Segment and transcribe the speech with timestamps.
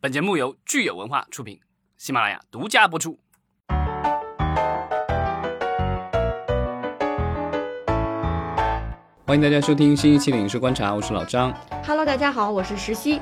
[0.00, 1.58] 本节目由聚友文化出品，
[1.96, 3.18] 喜马拉雅独家播出。
[9.26, 11.52] 欢迎大家收听新一期的《影视观察》，我是老张。
[11.84, 13.20] Hello，大家好，我是石溪。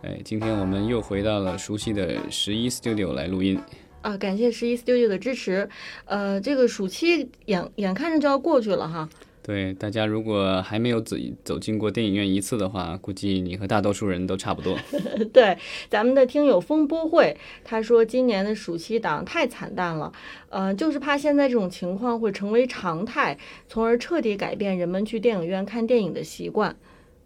[0.00, 3.60] 哎，今天我们又回到了熟悉的十一 Studio 来录音。
[4.00, 5.68] 啊，感谢十一 Studio 的支持。
[6.06, 9.06] 呃，这个暑期眼眼看着就要过去了哈。
[9.46, 11.14] 对大家，如果还没有走
[11.44, 14.74] 走进过电影院一次的话，估计你和大多数人都差不多。
[15.34, 15.58] 对，
[15.90, 20.10] 咱们的听友风波会他说，今年的暑期档太惨淡了，
[20.48, 23.36] 呃，就是怕现在这种情况会成为常态，
[23.68, 26.74] 从而彻底改变人们去电影院看电影的习惯。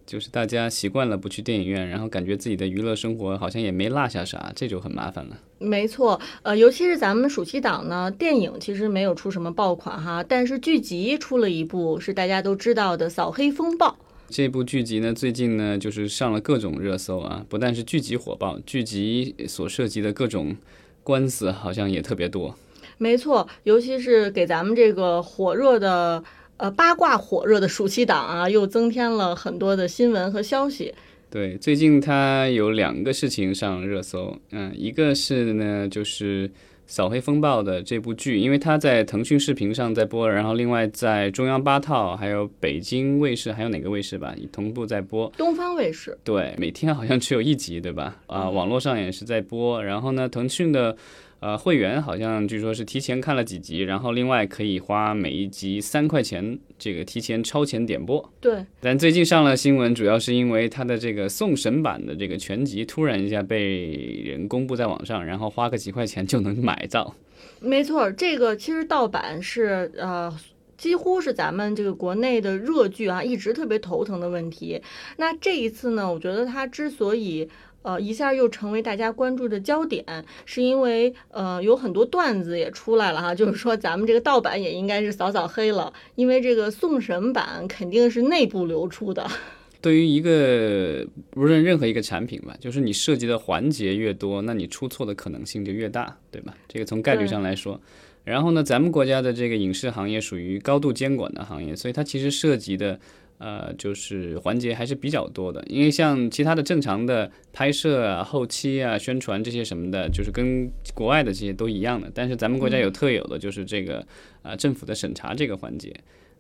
[0.09, 5.37] 就是大家习惯了不去电影院，然后感觉自己的娱乐生活好像也没落下啥，这就很麻烦了。
[5.59, 13.89] 没错，呃，尤其是咱们暑期档呢，电影其实没有出什么爆款哈，但是剧集出了一部是大家都知道的《扫黑风暴》。
[14.31, 20.57] 这部剧集呢，最近呢就是上了各种热搜啊，不但是剧集火爆，剧集所涉及的各种
[21.03, 22.55] 官司好像也特别多。
[22.97, 26.25] 没错，尤其是给咱们这个火热的。
[26.59, 30.93] 呃，八卦火热的暑期档啊，又增添了很多的新闻和消息。
[31.31, 36.49] 对，最近它有两个事情上热搜，嗯，一个是呢，就是
[36.87, 45.33] 《扫黑风暴》的这部剧，因为它在腾讯视频上在播，然后另外在中央八套、还有北京卫视，还有哪个卫视吧，同步在播。
[45.37, 46.19] 东方卫视。
[46.25, 48.17] 对，每天好像只有一集，对吧？
[48.27, 49.85] 啊，网络上也是在播。
[49.85, 50.97] 然后呢，腾讯的。
[51.41, 58.33] 呃，会员好像据说是提前看了几集，然后另外可以花每一集三块钱，这个提前超前点播。
[58.41, 58.65] 对。
[58.81, 63.87] 但最近上了新闻，主要是因为它的这个送审版的这个全集突然一下被
[64.25, 67.15] 人公布在网上，然后花个几块钱就能买到。
[67.61, 70.37] 没错，这个其实盗版是呃。
[70.77, 74.81] 几乎是咱们这个国内的热剧啊，一直特别头疼的问题。
[75.17, 77.49] 那这一次呢，我觉得它之所以
[77.83, 80.05] 呃一下又成为大家关注的焦点，
[80.45, 89.27] 是因为呃有很多段子也出来了哈，就是说咱们这个盗版也应该是扫扫黑了，因为这个送审版肯定是内部流出的。
[89.81, 96.53] 对于一个无论任何一个产品吧，就是你涉及的环节越多，那你出错的可能性就越大，对吧？
[96.67, 97.81] 这个从概率上来说。
[98.25, 102.99] 然后呢，咱们国家的这个影视行业属于高度监管的行业，所以它其实涉及的
[103.39, 105.65] 呃就是环节还是比较多的。
[105.69, 112.11] 因为像其他的正常的拍摄啊、后期啊、宣传这些什么的，就是跟国外的这些都一样的。
[112.15, 113.99] 但是咱们国家有特有的就是这个
[114.43, 115.95] 啊、呃、政府的审查这个环节。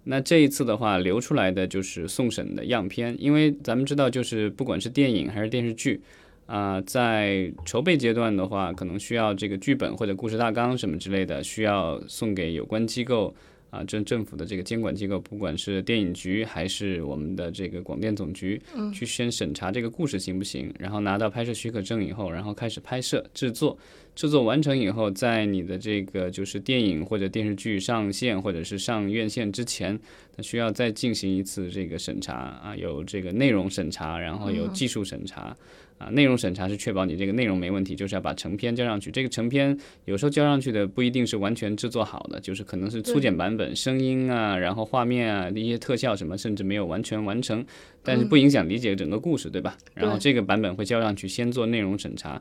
[0.05, 6.01] 那这一次的话，流出来的就是送审的样片，因为咱们知道，就是不管是电影还是电视剧。
[6.47, 13.35] 啊、呃，在筹备阶段的话，可能需要这个剧本或者故事大纲什么之类的，需要送给有关机构
[13.71, 23.77] 啊，政、呃、政府的这个监管机构，不管是电影局还是我们的这个广电总局，嗯，去先审查这个故事行不行，然后拿到拍摄许可证以后，然后开始拍摄制作，
[24.15, 29.99] 制作完成以后，在你的这个就是电影或者电视剧上线或者是上院线之前，
[30.37, 35.57] 它需要再进行一次这个审查啊，有这个内容审查，然后有技术审查。
[35.99, 39.11] 啊，内容审查是确保你这个内容没问题，就是要把成片交上去。
[39.11, 47.65] 这个成片有时候交上去的不一定是完全制作好的，就是可能是粗剪版本，声音啊，然后画面啊，一些特效什么，甚至没有完全完成，
[48.03, 49.77] 但是不影响理解整个故事，对吧？
[49.95, 52.41] 然后这个版本会交上去，先做内容审查，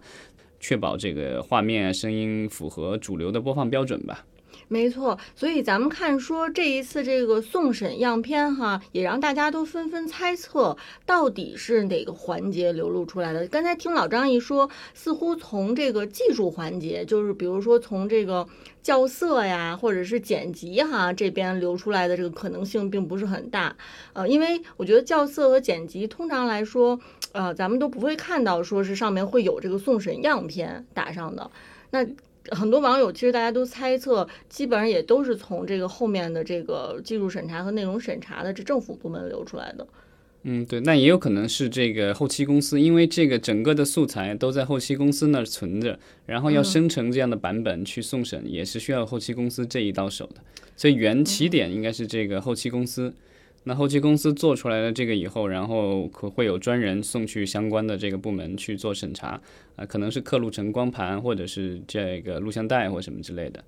[0.60, 4.24] 确保这个画面、声音符合主流的播放标准吧。
[4.70, 13.48] 没错，所以咱们看说这一次这个送审样片哈，也让大家都纷纷猜测到底是哪个环节流露出来的。
[13.48, 18.46] 刚才听老张一说，似乎从这个技术环节，就是比如说从这个
[18.84, 23.74] 校色呀，或者是剪辑哈这边流出来的这个可能性并不是很大。
[24.12, 27.00] 呃，因为我觉得校色和剪辑通常来说，
[27.32, 31.50] 呃，咱们都不会看到说是上面会有这个送审样片打上的。
[31.90, 32.06] 那
[32.52, 39.88] 很多网友其实大家都猜测，基本上也都是从这个后面的这个技术审查和内容审查的这政府部门流出来的。
[40.44, 50.36] 嗯，对，那也有可能是这个后期公司，因为这个整个的素材都在后期公司那儿存着，然后要生成这样的版本去送审，也是需要后期公司这一到手的。
[50.76, 53.14] 所以原起点应该是这个后期公司。
[53.68, 59.40] 那后期公司做出来了这个以后，然后可会有专人送去相关的这个部门去做审查，
[59.76, 63.62] 啊、可能是刻录成光盘，或者是这个录像带或什么之类的。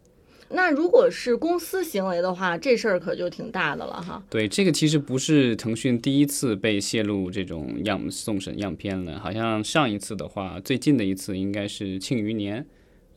[0.52, 4.24] 那如果是公司行为的话，这事儿可就挺大的了哈。
[4.30, 12.64] 对，这个其实不是腾讯第一次被泄露这种样送审样片了，好像上一次的话，最近的一次应该是《庆余年》，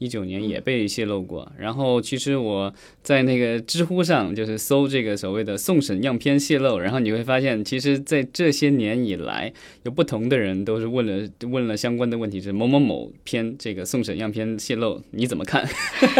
[0.02, 1.50] 一九年也被泄露过。
[1.58, 2.72] 然后其实我
[3.02, 9.52] 在那个知乎上就是搜这个所谓的送审样片泄露，然后你会发现，其实在这些年以来，
[9.84, 15.66] 有不同的人都是问了问了相关的问题，是某某某片这个送审样片泄露，你怎么看？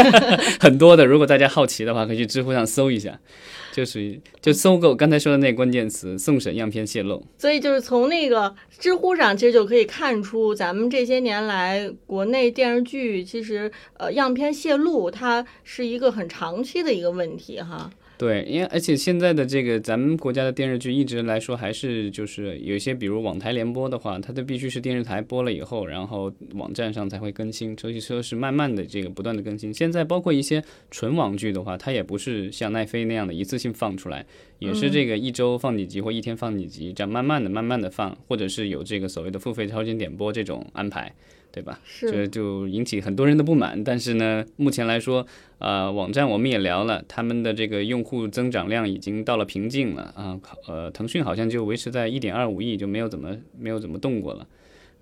[0.61, 3.19] 很多的，如果大家好奇的话，可以去知乎上搜一下。
[3.73, 17.91] 就属于就搜狗刚才说的那关键词“送审样片泄露”，所以就是从那个知乎上，其实就可以看出咱们这些年来国内电视剧其实呃样片泄露，它是一个很长期的一个问题哈。
[18.23, 29.75] 对，因为而且现在的这个咱们国家的电视剧一直来说还是就是有一些，比如网台联播的话，它都必须是电视台播了以后，然后网站上才会更新，所以说是慢慢的这个不断的更新。
[29.75, 34.25] 现在包括一些纯网剧的话，它也不是像奈飞那样的一次性放出来，
[34.61, 41.13] 也是这个一周放几集或一天放几集，这样慢慢的、慢慢的放，或者是有这个所谓的付费超前点播这种安排。
[41.52, 41.78] 对吧？
[42.00, 43.84] 这就引起很多人的不满。
[43.84, 45.25] 但是呢，目前来说，
[45.58, 50.40] 呃，网站我们也聊了，他们的这个用户增长量已经到了瓶颈了啊。
[50.66, 54.46] 呃，腾讯好像就维持在一点二五亿，就没有怎么没有怎么动过了。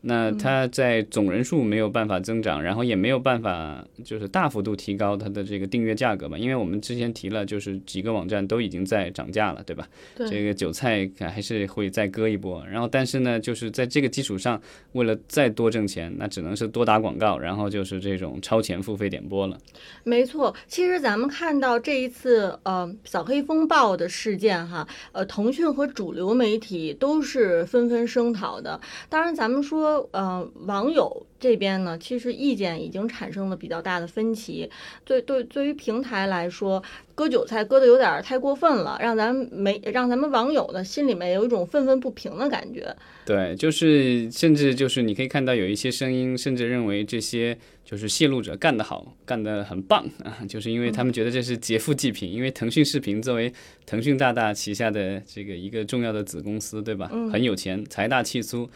[0.02, 6.38] 那它在总人数没有办法增长，然后也没有办法就是大幅度提高它的这个订阅价格嘛？
[6.38, 9.86] 因为我们之前提了，就是几个网站都已经在涨价了，对吧？
[10.16, 10.26] 对。
[10.30, 12.64] 这个韭菜还是会再割一波。
[12.66, 14.58] 然后，但是呢，就是在这个基础上，
[14.92, 19.58] 为了再多挣钱，那只能是多打广告，然后就是这种超前付费点播了。
[20.04, 28.80] 没错，其实咱们看到这一次呃扫黑风暴的事件哈，呃，腾讯和主流媒体都是纷纷声讨的。
[29.10, 29.89] 当然，咱们说。
[30.12, 34.68] 呃，网友这边呢，其实意见已经产生了比较大的分歧。
[35.04, 36.82] 对对，对于平台来说，
[37.14, 42.94] 割韭菜割的有点太过分了，让咱没让咱们网友呢心里面有一种愤愤不平的感觉。
[43.24, 52.30] 对，就是甚至就是你可以看到有一些声音，甚至认为这些就是泄露者干得好，干得很棒啊，就是因为他们觉得这是劫富济贫。
[52.30, 53.52] 因为腾讯视频作为
[53.86, 57.10] 腾讯大大旗下的这个一个重要的子公司，对吧？
[57.32, 58.68] 很有钱，财大气粗。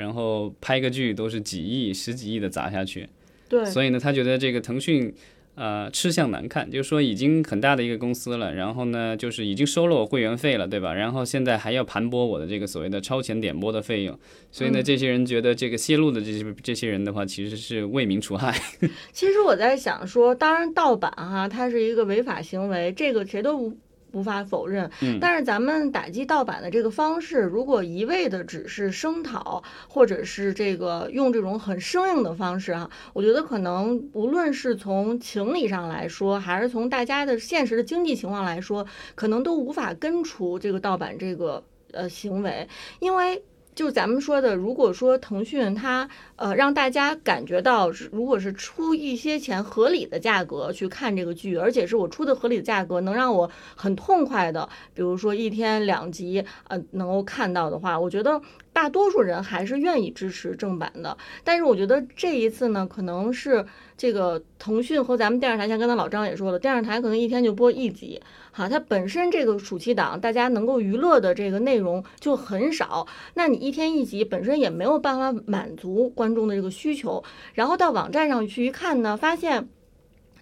[0.00, 3.08] 然后拍个剧都是几亿、十几亿的砸下去，
[3.48, 5.14] 对，所以呢，他觉得这个腾讯，
[5.54, 10.94] 呃，吃相难看，就是说已经很大的一个公司了，然后呢，就是已经收了我会员费了，对吧？
[10.94, 14.18] 然后现在还要盘剥我的这个所谓的超前点播的费用，
[14.50, 18.58] 所以呢，这些人觉得这个泄露的这些这些人的话，其实是为民除害。
[19.12, 23.72] 其实我在想说，当然盗版哈，它是一个违法行为，这个谁都。
[24.12, 24.90] 无法否认，
[25.20, 42.68] 但是咱们打击盗版的这个方式，如果一味的只是声讨，或者是这个用这种很生硬的方式啊，我觉得可能无论是从情理上来说，还是从大家的现实的经济情况来说，可能都无法根除这个盗版这个呃行为，
[42.98, 43.42] 因为。
[43.80, 46.06] 就咱们说的，如果说腾讯它
[46.36, 61.16] 呃让大家感觉到，如果是出一些钱合理的价格去看这个剧，而且是我出的合理的价格，能让我很痛快的，比如说一天两集呃能够看到的话，我觉得大多数人还是愿意支持正版的。
[61.42, 63.64] 但是我觉得这一次呢，可能是
[64.00, 68.18] 这个腾讯和咱们电视台，像刚才老张也说了，电视台可能一天就播一集。
[68.50, 79.68] 哈，它本身这个暑期档，大家能够娱乐的这个内容就很少，那你一天一集，本身也没有办法满足观众的这个需求，然后到网站上去一看呢，发现。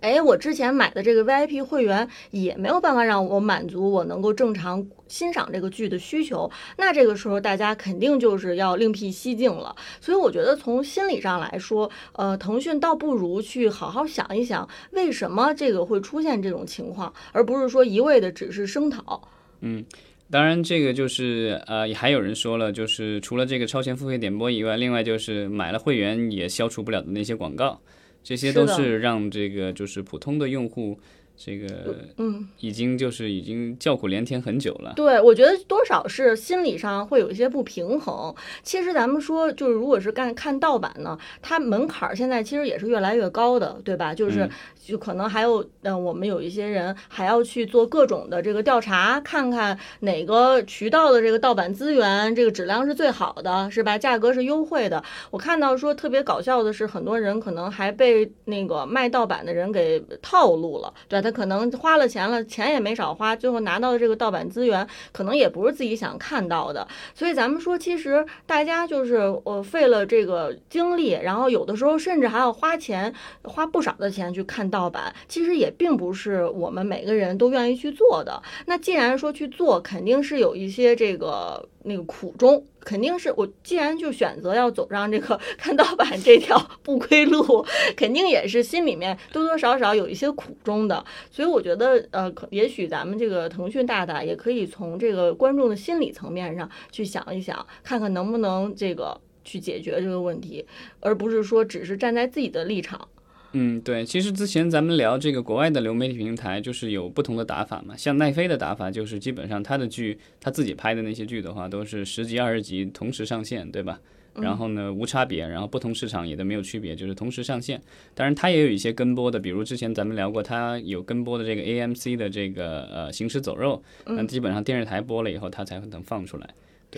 [0.01, 9.75] 哎，我之前买的这个 VIP 会员也没有办法让我满足我能够正常欣赏这个剧的需求，那这个时候大家肯定就是要另辟蹊径了。
[10.01, 19.21] 所以我觉得从心理上来说，呃，腾讯倒不如去好好想一想，为什么这个会出现这种情况，而不是说一味的只是声讨。
[19.61, 19.85] 嗯，
[20.31, 27.81] 当然这个就是呃，还有人说了，就是除了这个超前付费点播以外，另外就是买了会员也消除不了的那些广告。
[28.29, 31.01] 这些都是让这个就是普通的用户。
[31.41, 34.93] 这个嗯，已经就是已经叫苦连天很久了。
[34.97, 38.35] 对，我觉得多少是心理上会有一些不平衡。
[38.65, 44.13] 其实咱们说，就是如果是干看盗版呢，它门槛现在其实也是越来越高的，对吧？
[44.13, 44.51] 就是
[44.85, 53.97] 就可能还有，嗯，我们有一些人还要去做各种的这个调查，看看哪个渠道的这个盗版资源，这个质量是最好的，是吧？
[53.97, 55.01] 价格是优惠的。
[55.31, 66.87] 我看到说特别搞笑的是，很多人可能还被那个卖盗版的人给套路了，对可能花了钱了，钱也没少花，最后拿到的这个盗版资源，可能也不是自己想看到的。
[67.15, 73.13] 所以咱们说，其实大家就是我费了这个精力，然后有的时候甚至还要花钱，
[73.45, 78.43] 花不少的钱去看盗版，其实也并不是我们每个人都愿意去做的。
[78.67, 81.69] 那既然说去做，肯定是有一些这个。
[81.89, 87.65] 那个苦衷，肯定是我既然就选择要走上这个看盗版这条 不归路，
[87.97, 91.05] 肯定也是心里面多多少少有一些苦衷的。
[91.31, 100.65] 所以我觉得，呃，可也许咱们这个腾讯大大也可以从这个观众的心理层面上去想一想，看看能不能这个去解决这个问题，
[101.01, 103.09] 而不是说只是站在自己的立场。
[103.53, 107.97] 嗯，对，其实之前咱们聊这个国外的流媒体平台，就是有不同的打法嘛。
[107.97, 113.99] 像奈飞的打法，就是基本上他的剧，他自己拍的那些剧的话，都是十集、二十集同时上线，对吧？
[114.35, 117.81] 然后呢，无差别，然后不同市场也都没有区别，就是同时上线。
[118.15, 123.83] 当然，它也有一些跟播的，比如之前咱们聊过，它有跟播的这个 AMC 的这个呃《行尸走肉》，
[124.15, 126.49] 那基本上电视台播了以后，它才能放出来。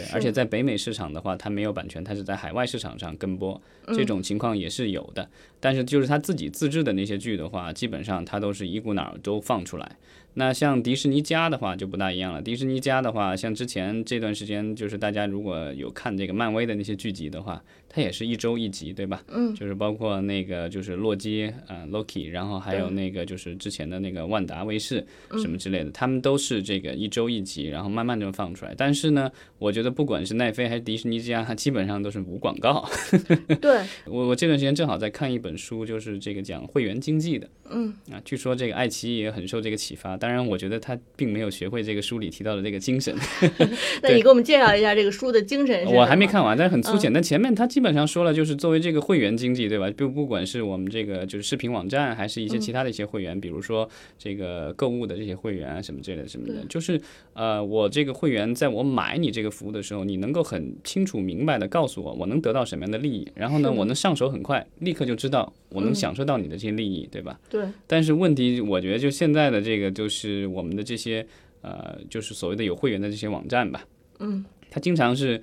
[0.01, 5.29] 对，而且在北美市场的话，它没有版权，它是在海外市场上跟播，这种情况也是有的。
[5.59, 9.97] 但是就是他自己自制的那些剧的话，基本上它都是一股脑儿都放出来。
[10.35, 12.41] 那像迪士尼家的话就不大一样了。
[12.41, 19.21] 迪士尼家的话，像之前这段时间，就是大家如果有看这个漫威的那些剧集的话，它也是一周一集，对吧？
[19.29, 19.53] 嗯。
[19.55, 28.73] 就是包括那个就是洛基，呃，Loki，然后还有那个就是之前的那个万达卫视什么之类的，他们都是这个一周一集，然后慢慢就放出来。
[28.77, 29.29] 但是呢，
[29.59, 32.89] 我觉得不管是奈飞还是迪士尼家，它基本上都是无广告。
[33.61, 33.81] 对。
[34.07, 37.49] 我我这段时间正好在看一本书，就是这个讲会员经济的。
[37.71, 37.93] 嗯。
[38.13, 40.17] 啊，据说这个爱奇艺也很受这个启发。
[40.17, 43.13] 当然，我觉得他并没有学会这个书里提到的这个精神。
[44.03, 45.85] 那你给我们介绍一下这个书的精神？
[45.87, 47.13] 我还没看完，但是很粗浅。
[47.13, 49.91] 但前面他基本上说了，就是作为这个会员经济，对吧？
[49.91, 57.01] 就不管是我们这个就是视频网站，还是一些其他的一些会员，比如说这个购物的这些会员啊，什么之类的什么的，就是
[57.35, 67.39] 呃，我这个会员在我买你这个服务的时候，你能够很清楚明白的告诉我，我能得到什么样的利益，然后呢，我能上手很快，立刻就知道我能享受到你的这些利益，对吧？
[67.49, 67.65] 对。
[67.87, 71.27] 但是问题，我觉得就现在的这个，就是我们的这些。
[71.63, 73.85] 呃，就是所谓的有会员的这些网站吧，
[74.19, 75.39] 嗯，它经常是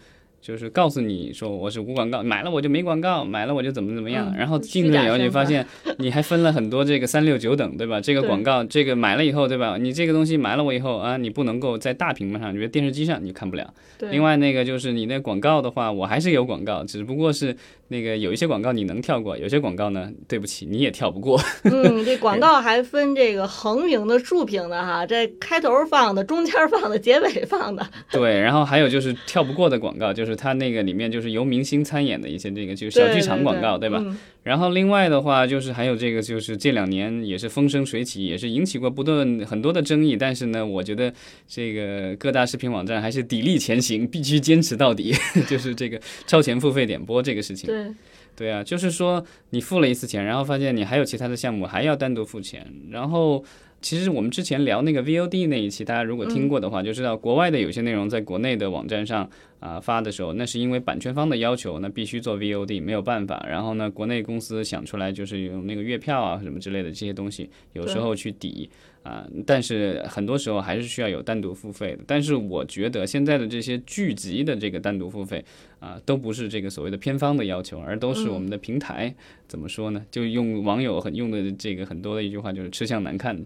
[0.47, 5.67] 就是告诉你说我是无广告，买了我就没广告，买了我就怎么怎么样，然后进了以后你发现
[5.99, 7.99] 你还分了很多这个三六九等，对吧？
[7.99, 9.75] 这个广告，这个买了以后，对吧？
[9.77, 13.73] 你这个东西买了我以后啊，你不能够在大屏幕上，比如电视机上你看不了。
[14.09, 17.53] 另外那个就是你那广告的话，我还是有广告，只不过是。
[17.89, 21.39] 那个有一些广告你能跳过，有些广告呢，对不起，你也跳不过。
[21.63, 27.87] 嗯， 这广告还分这个横屏的、竖屏的哈，这开头放的、中间放的、结尾放的。
[28.11, 34.03] 对，然后还有就是跳不过的广告，就是它那个里面就是由明星参演的一些这个就小剧场广告，对吧？
[34.47, 41.13] 然后另外的话就是还有这个就是这两年也是风生水起，也是引起过不断很多的争议，但是呢，我觉得
[41.47, 45.13] 这个各大视频网站还是砥砺前行，必须坚持到底，
[45.49, 47.67] 就是这个超前付费点播这个事情。
[47.67, 47.93] 对，
[48.37, 52.65] 对啊，就是说你付了一次钱，然后发现你还有其他的项目还要单独付钱。
[52.89, 53.43] 然后
[53.81, 59.29] 其实我们之前聊那个 VOD 那一期，大家如果听过的话，就知道国外的有些内容在国内的网站上
[59.59, 63.45] 啊发的时候，那是因为版权方的要求，那必须做 VOD，没有办法。
[63.49, 68.69] 然后呢，国内公司想出来就是用那个月票啊什么之类的这些东西，有时候去抵。
[69.03, 71.99] 啊，但是很多时候还是需要有单独付费的。
[72.05, 75.41] 但是我觉得现在的这些剧集的这个单独付费
[75.79, 79.15] 啊，都不是这个所谓的片方的要求，而都是我们的平台
[79.47, 80.05] 怎么说呢？
[80.11, 83.45] 就用网友很用的这个很多的一句话，就是吃相难看。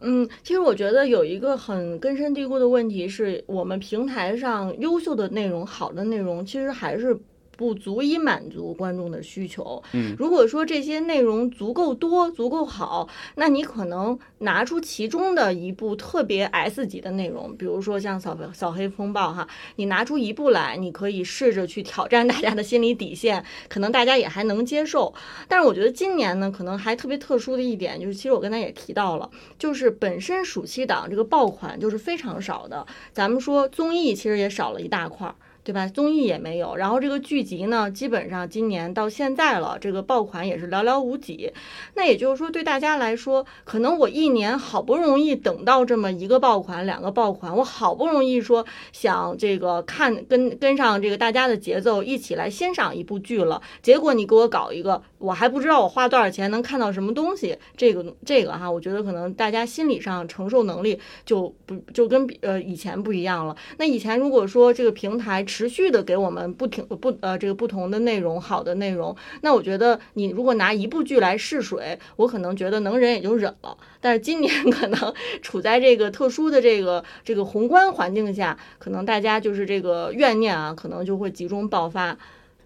[0.00, 7.18] 嗯，其实我觉得有一个很根深蒂固的问题是我们平台上优秀的内容、好的内容，其实还是。
[7.56, 9.82] 不足以满足观众的需求。
[9.92, 25.12] 嗯，如果说这些内容足够多、足够好，那你可能拿出其中的一部特别 S 级的内容，比如说像《扫扫黑风暴》哈，你拿出一部来，你可以试着去挑战大家的心理底线，可能大家也还能接受。
[25.48, 32.86] 但是我觉得今年呢，可能还特别特殊的一点就是，其实我刚才也提到了，就是本身暑期档这个爆款就是非常少的。
[33.12, 35.34] 咱们说综艺其实也少了一大块。
[35.66, 35.84] 对吧？
[35.88, 41.52] 综艺也没有，然后这个剧集呢，基本上今年到现在了，这个爆款也是寥寥无几。
[41.94, 57.58] 那也就是说，对大家来说，可能我一年好不容易等到这么一个爆款、两个爆款，我好不容易说想这个看跟跟上这个大家的节奏，一起来欣赏一部剧了，结果你给我搞一个，我还不知道我花多少钱能看到什么东西。
[57.76, 63.56] 这个这个哈，我觉得可能大家心理上承受能力就不就跟呃以前不一样了。
[63.78, 69.16] 那以前如果说这个平台，持续的给我们不停不呃这个不同的内容，好的内容。
[69.40, 73.74] 那我觉得你如果拿一部剧来试水，我可能觉得能忍也就忍了。
[73.98, 82.14] 但是今年 可能处在这个特殊的这个这个宏观环境下，可能大家就是这个怨念啊，可能就会集中爆发。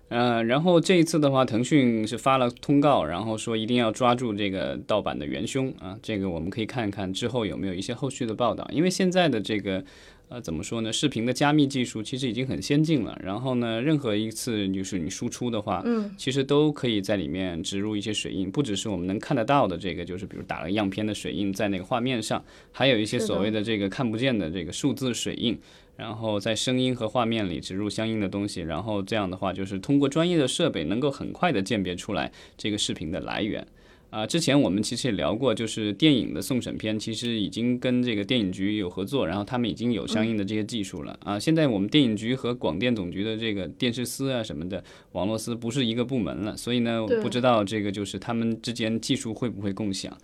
[0.09, 5.97] 嗯，然后这一次的话，腾讯是发了通告，然后说一定要抓住这个盗版的元凶啊。
[6.03, 9.85] 这个我们可以看一看之后有没有一些后续的报道，因为现在的这个。
[10.31, 10.93] 呃，怎么说呢？
[10.93, 13.21] 视频的加密技术其实已经很先进了。
[13.21, 25.59] 然后呢，任何一次就是你输出的话，嗯，其实都可以在里面植入一些水印，不只是我们能看得到的这个，就是比如打了样片的水印在那个画面上，还有一些所谓的这个看不见的这个数字水印。
[25.97, 33.67] 然后在声音和画面里植入相应的东西，然后这样的话，就是通过专业的设备能够很快的鉴别出来这个视频的来源。
[34.11, 41.19] 啊，之前我们其实也聊过，就是电影的送审片，其实已经跟这个电影局有合作，然后他们已经有相应的这些技术了。
[41.23, 50.17] 啊，现在我们电影局和广电总局的这个电视司啊什么的，网络司不是一个部门了，所以呢，不知道这个就是他们之间技术会不会共享。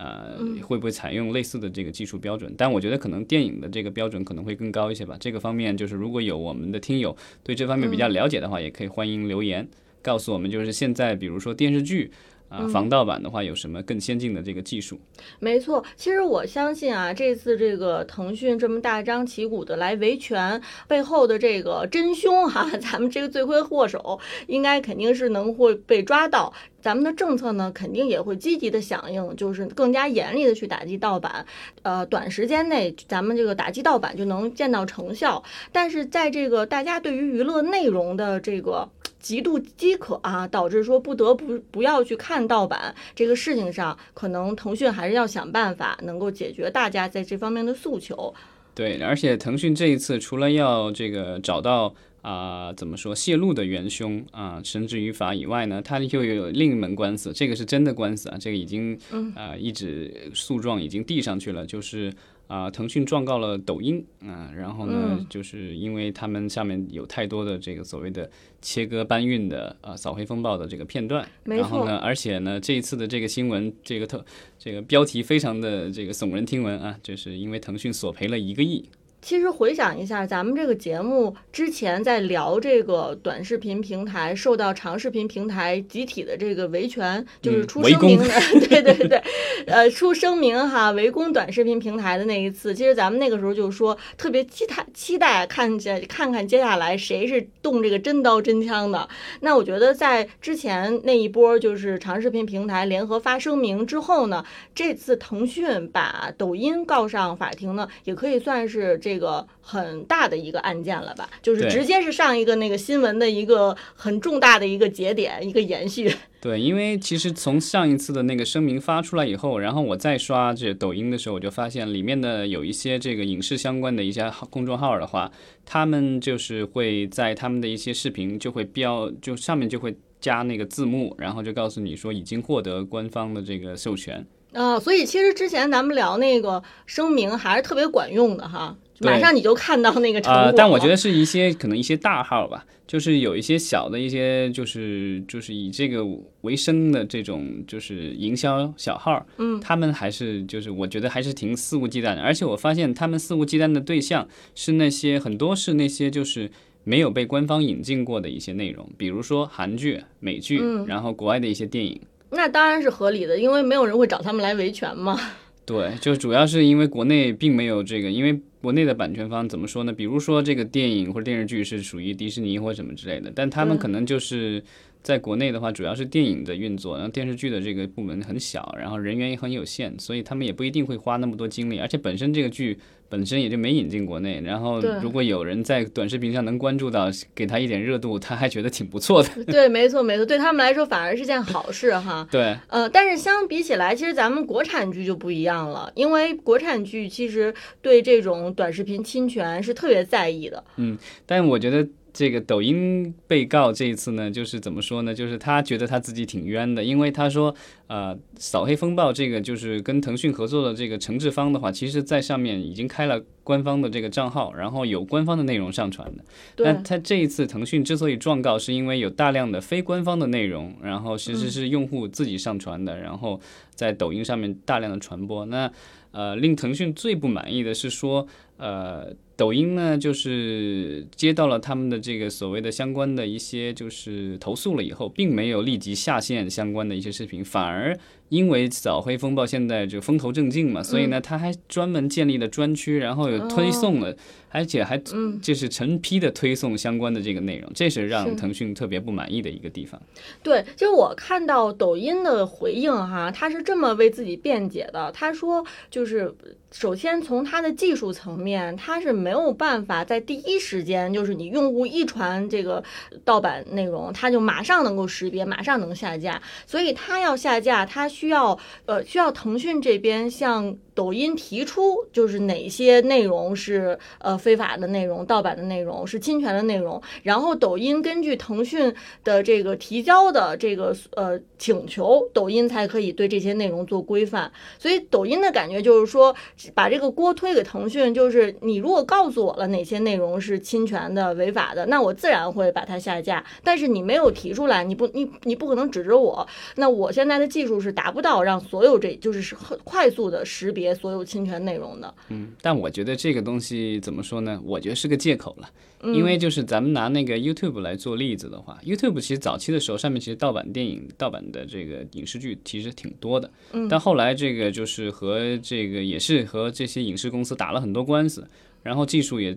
[0.00, 2.54] 呃，会不会采用类似的这个技术标准？
[2.56, 5.16] 但我觉得可能电影的这个标准可能会更高一些吧。
[5.18, 9.68] 这个方面就是如果有我们的听友对这方面比较了解的话，也可以欢迎留言
[10.00, 12.12] 告诉我们，就是现在比如说电视剧
[12.48, 14.98] 啊、防盗版的话有什么更先进的这个技术？
[15.38, 26.52] 没错，其实我相信啊，这次这个腾讯这么大张旗鼓的来维权背后的这个真凶哈、 咱们这个罪魁祸首应该肯定是能会被抓到。
[26.80, 31.44] 咱们的政策呢，肯定也会积极的响应，就是更加严厉的去打击盗版。
[31.82, 35.42] 呃，短时间内咱们这个打击盗版就能见到成效。
[35.72, 38.88] 但是在这个大家对于娱乐内容的这个
[39.18, 48.32] 极度饥渴啊，导致说不得不不要去看盗版这个事情上，可能腾讯还是要想办法能够解决大家在这方面的诉求。
[48.74, 58.98] 对，而且腾讯这一次除了要这个找到啊、怎么说泄露的元凶啊、绳之于法以外呢，它又有另一门官司，这个是真的官司啊，这个已经
[59.34, 62.12] 啊、一纸诉状已经递上去了，就是
[62.48, 68.28] 啊、腾讯状告了抖音啊、然后呢，嗯就是因为他们下面有太多的这个所谓的
[68.60, 74.24] 切割搬运的啊、扫黑风暴的这个片段，然后呢，而且呢，这一次的这个新闻，这个特
[74.58, 78.88] 这个标题非常的这个耸人听闻啊，就是因为腾讯索赔了一个亿。
[79.20, 88.28] 其实回想一下，咱们这个节目之前在聊这个短视频平台受到长视频平台集体的这个维权，就是出声明的，
[88.68, 89.22] 对对对，
[89.66, 99.06] 呃，出声明哈，围攻短视频平台的那一次，其实咱们那个时候就说特别期待期待看见看看接下来谁是动这个真刀真枪的。
[99.40, 104.44] 那我觉得在之前那一波就是长视频平台联合发声明之后呢，
[104.74, 111.30] 这次腾讯把抖音告上法庭呢，也可以算是这个很大的一个案件了吧？
[111.40, 116.14] 就是直接是上一个那个新闻的一个很重大的一个节点，一个延续。
[116.42, 125.32] 对，因为其实从上一次的那个声明发出来以后，然后我再刷这抖音的时候，我就发现里面的有一些这个影视相关的一些公众号的话，
[125.64, 134.26] 他们就是会在他们的一些视频就会标，就上面就会加那个字幕，然后就告诉你说已经获得官方的这个授权。
[134.54, 146.04] 啊、所以其实之前咱们聊那个声明还是特别管用的哈，对马上你就看到那个成果、呃，但我觉得是一些可能一些大号吧，就是有一些小的一些就是就是以这个
[146.40, 156.50] 为生的这种就是营销小号，嗯，他们还是就是我觉得还是挺肆无忌惮的，而且我发现他们肆无忌惮的对象是那些很多是那些就是。
[156.84, 160.86] 没有被官方引进过的一些内容，比如说韩剧、美剧，嗯。
[160.86, 165.20] 然后国外的一些电影，那当然是合理的，因为没有人会找他们来维权嘛。
[165.68, 169.92] 对，就主要是因为国内并没有这个，因为国内的版权方怎么说呢？
[169.92, 174.62] 比如说这个电影或者电视剧是属于迪士尼或什么之类的，但他们可能就是
[175.08, 189.44] 在国内的话，主要是电影的运作，然后电视剧的这个部门很小，然后人员也很有限，所以他们也不一定会花那么多精力，而且本身这个剧本身也就没引进国内，然后如果有人在短视频上能关注到，给他一点热度，他还觉得挺不错的。
[189.46, 192.28] 对，没错没错，对他们来说反而是件好事哈。
[192.30, 200.62] 对，呃，但是相比起来，其实咱们国产剧就不一样了，因为国产剧其实对这种短视频侵权是特别在意的。
[200.76, 205.14] 嗯但我觉得这个抖音被告这一次呢，就是怎么说呢？
[205.14, 207.54] 就是他觉得他自己挺冤的，因为他说，
[207.86, 216.24] 呃，扫黑风暴这个就是跟腾讯合作的这个承制方的话，其实在上面已经开了官方的这个账号，然后有官方的内容上传的。
[216.56, 223.40] 那，他这一次腾讯之所以状告，是因为有大量的非官方的内容，然后其实是用户自己上传的，然后
[223.76, 225.46] 在抖音上面大量的传播。
[225.46, 225.70] 那
[226.10, 228.26] 呃，令腾讯最不满意的是说，
[228.58, 237.96] 呃，抖音呢就是接到了他们的这个所谓的相关的一些就是投诉了以后，并没有立即下线相关的一些视频，反而
[238.28, 244.14] 因为扫黑风暴现在就风头正劲嘛，所以呢，他还专门建立了专区，然后有推送了，
[244.50, 245.00] 而且还
[245.40, 249.98] 就是成批的推送相关的这个内容，这是让腾讯特别不满意的一个地方。
[250.42, 256.34] 对，就是我看到抖音的回应哈，他是这么为自己辩解的，他说就是。
[256.70, 262.82] 首先，从他的技术层面，它是没有办法在第一时间，就是你用户一传这个
[263.24, 266.40] 盗版内容，它就马上能够识别，马上能下架。
[266.66, 270.76] 所以它要下架，它需要呃需要腾讯这边向。
[270.98, 284.50] 抖音提出就是哪些内容是呃非法的内容、盗版的内容、是侵权的内容，然后抖音根据腾讯的这个提交的这个呃请求，抖音才可以对这些内容做规范。
[284.76, 286.34] 所以抖音的感觉就是说，
[286.74, 293.44] 把这个锅推给腾讯，就是是你如果告诉我了哪些内容是侵权的、违法的，那我自然会把它下架。
[293.62, 296.46] 但是你没有提出来，你不你你不可能指着我。
[296.76, 300.94] 那我现在的技术是达不到让所有这就是快速的识别。
[300.98, 304.60] 所有侵权内容的，嗯，但我觉得这个东西怎么说呢？
[304.64, 305.70] 我觉得是个借口了，
[306.02, 318.48] 因为就是咱们拿那个 YouTube 来做例子的话，YouTube 其实早期的时候上面其实盗版电影、盗版的这个影视剧其实挺多的，嗯，但后来这个就是和这个也是和这些影视公司打了很多官司，
[318.82, 319.56] 然后技术也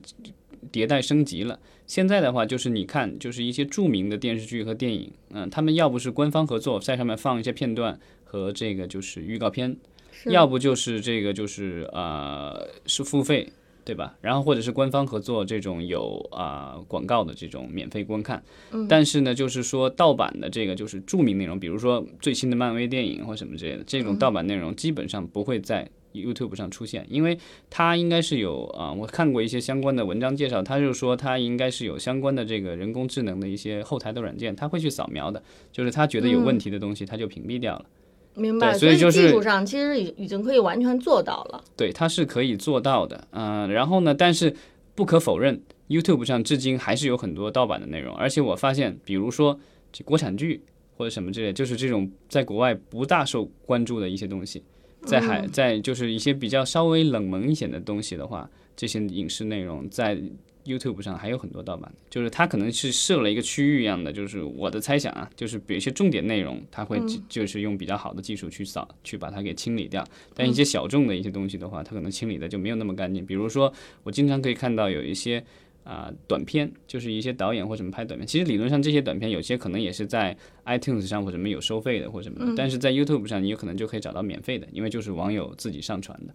[0.71, 1.59] 迭代升级了。
[1.85, 9.77] 现在的话就是你看，就是一些著名的电视剧和电影，嗯，他们要不是官方合作，在上面放一些片段和这个就是预告片。
[10.25, 13.51] 要不就是这个就是呃是付费，
[13.91, 14.15] 对吧？
[14.21, 18.41] 然后或者是官方合作这种有啊广告的这种免费观看。
[18.87, 27.37] 但是呢，就是说盗版的这个就是著名内容，比如说最新的漫威电影或什么之类的，这种盗版内容基本上不会在 YouTube 上出现，因为
[27.69, 37.85] 它应该是有啊，我看过一些相关的文章介绍，它就说它应该是有相关的这个人工智能的一些后台的软件，它会去扫描的，就是它觉得有问题的东西，他就屏蔽掉了。
[38.33, 41.63] 明白，所以就是技术上其实已已经可以完全做到了。
[41.75, 44.55] 对，它是可以做到的，嗯，然后呢，但是
[44.95, 49.59] 不可否认，YouTube 上至今还是有很多盗版的内容，而且我发现，比如说
[49.91, 50.63] 这国产剧
[50.95, 54.63] 或者什么之类，就是这种在国外不大受关注的一些东西，
[55.03, 60.17] 在海在就是一些比较稍微冷门一些的东西的话，这些影视内容在。
[60.65, 70.05] YouTube 上还有很多盗版，就是它可能是设了一个区域一样的，就是我的猜想啊，就是比如一些重点内容，它会就是用比较好的技术去扫，去把它给清理掉。
[70.33, 73.25] 但一些小众的一些东西的话，它可能清理的就没有那么干净。
[73.25, 75.43] 比如说，我经常可以看到有一些
[75.83, 86.33] 啊短片，就是一些导演或什么拍短片，其实理论上这些短片有些可能也是在 iTunes 上或者什么有收费的或什么的，但是在 YouTube 上你有可能就可以找到免费的，因为就是网友自己上传的。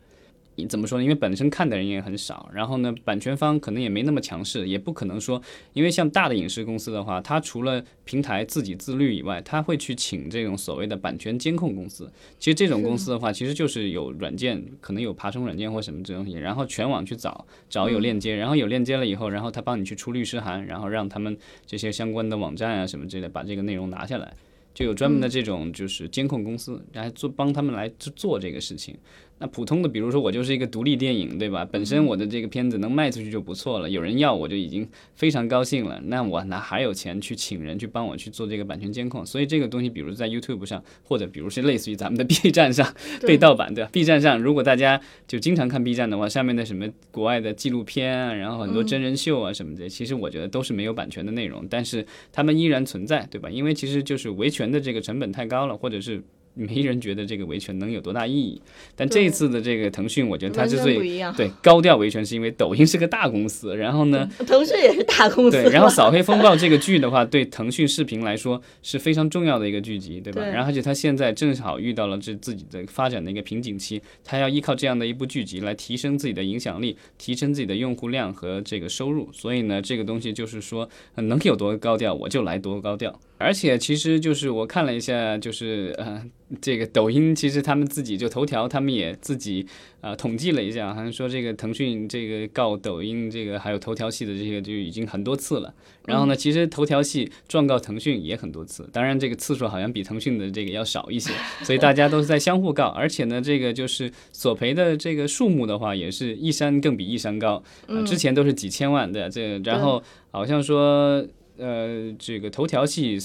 [0.56, 1.04] 你怎么说呢？
[1.04, 5.40] 因为本身看的人也很少，然后呢，版权方可能也没那么强势，也不可能说，
[5.74, 12.10] 因为像大的影视公司的话，它除了平台自己自律以外，他会去请这种所谓的版权监控公司。
[12.38, 24.32] 其实这种公司的话，其实就是有软件，可能有爬虫软件或什么这东西，然后全网去找找有链接，然后有链接了以后，然后他帮你去出律师函，然后让他们这些相关的网站啊什么之类的把这个内容拿下来，
[24.72, 28.96] 就有专门的这种就是监控公司来做帮他们来做做这个事情。
[29.38, 31.62] 那普通的，比如说我就是一个独立电影，对吧？
[31.70, 36.00] 本身我的这个片子能卖出去就不错了，有人要我就已经非常高兴了。
[36.04, 39.26] 那我哪还有钱去请人去帮我去做这个版权监控？
[39.26, 42.90] 所以这个东西，比如在 YouTube 上，或者比如是类似于咱们的 B 站上
[43.26, 53.50] 被盗版，对吧？B 站上，如果大家就经常看 B 站的话，上面的什么国外的纪录片啊，然后很多真人秀啊什么的，其实我觉得都是没有版权的内容，但是他们依然存在，对吧？
[53.50, 56.22] 因为其实就是维权的这个成本太高了，或者是。
[56.56, 58.60] 没人觉得这个维权能有多大意义，
[58.96, 70.42] 但这一次的这个腾讯，我觉得它之所以对高调维权，是因为抖音是个大公司，然后呢， 腾讯也是大公司，对，然后《扫黑风暴》这个剧的话，对腾讯视频来说是非常重要的一个剧集，对吧？
[70.42, 83.20] 然后而且它现在正好遇到了这自己的发展的一个瓶颈期，它要依靠这样的一部剧集来提升自己的影响力，提升自己的用户量和这个收入，所以呢，这个东西就是说能有多高调，我就来多高调。
[83.38, 86.22] 而且其实就是我看了一下，就是呃，
[86.60, 89.66] 这个抖音其实他们自己就头条，他们也自己
[90.00, 95.74] 啊统计了一下，好像说这个腾讯这个告抖音这个还有头条系的这些就已经很多次了。
[96.06, 101.30] 然后呢，其实头条系状告腾讯也很多次，当然这个次数好像比腾讯的这个要少一些，
[101.62, 102.86] 所以大家都是在相互告。
[102.86, 107.62] 而且呢，这个就是索赔的这个数目的话，也是一山更比一山高。
[108.06, 111.22] 之前都是几千万的，这然后好像说。
[111.58, 113.18] 呃，这个头条系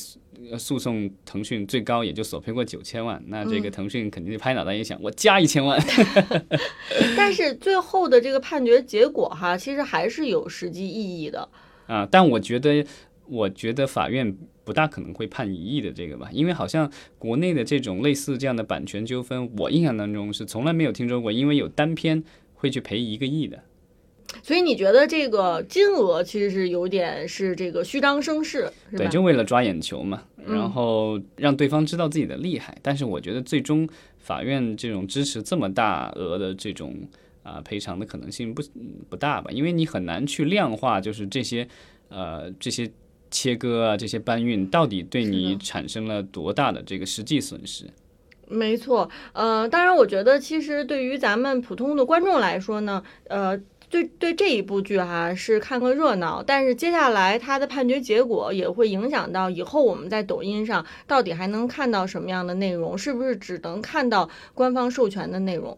[0.58, 5.80] 诉讼腾讯最高也就索赔过九千万，那这个腾讯肯定拍脑袋一想，我加一千万。
[7.15, 11.48] 但是最后的这个判决结果哈，其实还是有实际意义的。
[11.88, 12.86] 啊，但我觉得
[13.28, 16.89] 我觉得法院不大可能会判一亿的这个吧，因为好像
[17.20, 23.62] 国内的这种类似这样的版权纠纷，我印象当中是从来没有听说过，因为有单篇会去赔一个亿的。
[24.44, 32.76] 所以你觉得这个金额其实是有点是这个虚张声势，对，就为了抓眼球嘛，然后让对方知道自己的厉害。
[32.82, 33.88] 但是我觉得最终
[34.20, 36.96] 法院这种支持这么大额的这种
[37.44, 38.63] 啊赔偿的可能性不
[39.10, 41.67] 不大吧，因为你很难去量化，就是这些
[42.08, 42.89] 呃这些
[43.30, 47.86] 切割啊这些搬运到底对你产生了多大的这个实际损失。
[48.48, 53.60] 没错，呃，当然我觉得其实对于咱们普通的观众来说呢，呃。
[53.92, 65.78] 对对，这一部剧哈是看个热闹，但是接下来它的判决结果也会影响到以后我们在抖音上到底还能看到什么样的内容，是不是只能看到官方授权的内容？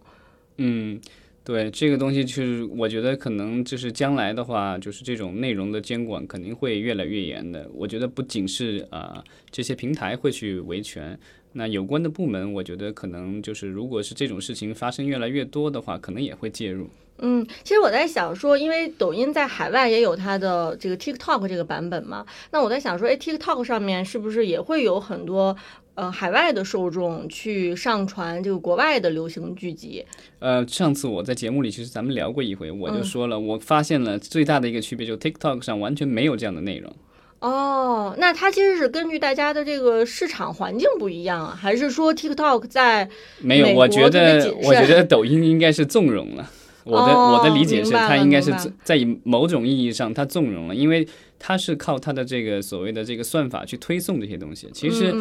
[0.57, 1.01] 嗯，
[1.43, 7.67] 对，这个东西就是我觉得可能就是将来的话，就是这种内容的监管肯定会越来越严的。
[7.73, 11.19] 我觉得不仅是啊这些平台会去维权。
[11.53, 16.87] 那有关的部门，我觉得可能就是，如果是这种事情发生越来越多的话，可能也会介入。
[17.19, 25.55] 嗯，其实我在想说，因为抖音在海外也有它的这个 TikTok 这个版本嘛，那我在想说，哎，TikTok 上面是不是也会有很多
[25.95, 30.05] 呃海外的受众去上传这个国外的流行剧集？
[30.39, 36.91] 呃，上次我在节目里其实咱们聊过一回，我就说了，我发现了最大的一个区别，就 TikTok 上完全没有这样的内容。
[37.39, 43.07] 哦，那它其实是根据大家的这个市场环境不一样啊，还是说 TikTok 在
[43.39, 43.69] 没有？
[43.75, 46.49] 我觉得，我觉得抖音应该是纵容了。
[46.83, 51.07] 我的我的理解是，他应该是在以某种意义上他纵容了，因为
[51.39, 54.69] 他是靠他的这个所谓的这个算法去推送这些东西。
[54.73, 55.13] 其实。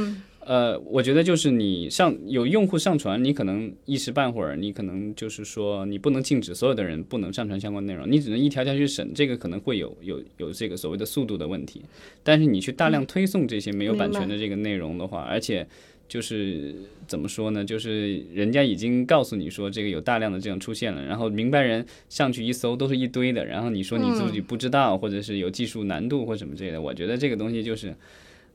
[0.44, 11.82] 呃，我觉得就是你上有用户上传，你可能一时半会儿，你可能就是说你不能禁止所有的人不能上传相关内容，你只能一条条去审，这个可能会有有有这个所谓的速度的问题。
[12.24, 15.64] 但是你去大量推送这些没有版权的这个内容的话，而且
[16.12, 16.74] 就是
[17.06, 17.64] 怎么说呢？
[17.64, 27.96] 就是人家已经告诉你说这个有大量的这样出现了，然后明白人上去一搜都是一堆的，然后你说你自己不知道，或者是有技术难度或什么之类的，我觉得这个东西就是。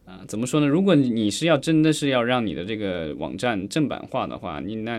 [0.07, 0.65] 啊，怎么说呢？
[0.65, 4.97] 如果你是要真的是要让你的这个网站正版化的话，你那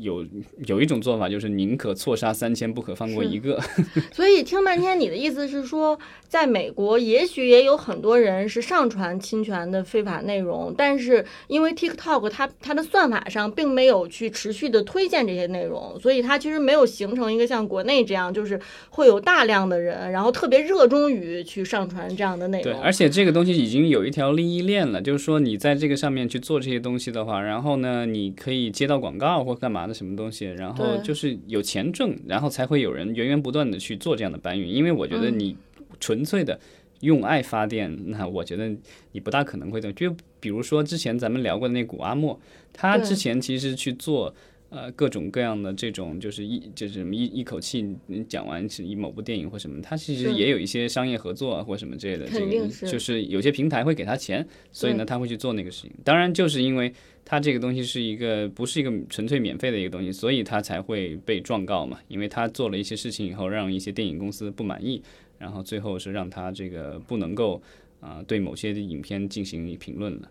[0.00, 0.26] 有
[0.66, 3.60] 有一种做法就是宁可错杀三千，不可放过一个。
[4.10, 22.72] 所以听半天，你的意思是说，在美国也许也有很多人是上传侵权的非法内容，但是因为 TikTok 它它的算法上并没有去持续的推荐这些内容，所以它其实没有形成一个像国内这样，就是会有大量的人，然后特别热衷于去上传这样的内容。
[22.72, 24.34] 对，而且这个东西已经有一条。
[24.40, 34.66] 利益链了，就是说你在这个上面去做这些东西的话，然后呢，你可以接到广告或干嘛的什么东西，然后就是有钱挣，然后才会有人源源不断的去做这样的搬运。
[34.66, 35.54] 因为我觉得你
[36.00, 36.58] 纯粹的
[37.00, 38.74] 用爱发电，那我觉得
[39.12, 39.92] 你不大可能会的。
[39.92, 42.40] 就比如说之前咱们聊过的那古阿莫，
[42.72, 44.34] 他之前其实去做。
[44.70, 47.84] 呃，各种各样的这种，就是一就是一一口气
[48.28, 55.90] 讲完是一某部电影或什么，他其实也有一些商业合作或什么之类的，这个就是有些平台会给他钱，所以呢他会去做那个事情。
[56.04, 56.92] 当然，就是因为
[57.24, 61.98] 他这个东西是一个不是一个纯粹免费的一个东西，所以他才会被状告嘛。
[62.06, 65.02] 因为他做了一些事情以后，让一些电影公司不满意，
[65.36, 67.60] 然后最后是让他这个不能够
[67.98, 70.30] 啊对某些影片进行评论了。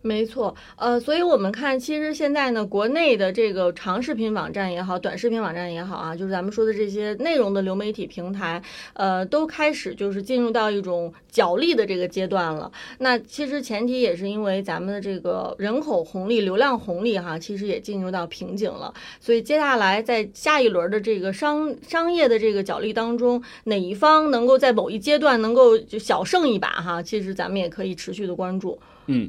[0.00, 12.70] 没错，呃，所以我们看，其实现在呢，国内的这个长视频网站也好，短视频网站也好啊，就是咱们说的这些内容的流媒体平台，呃，都开始就是进入到一种角力的这个阶段了。
[12.98, 18.94] 那其实前提也是因为咱们的这个人口红利、流量红利哈，其实也进入到瓶颈了。
[19.20, 28.78] 所以接下来在下一轮的这个商商业的这个角力当中，哪一方能够在某一阶段能够就小胜一把哈，其实咱们也可以持续的关注。
[29.06, 29.28] 嗯。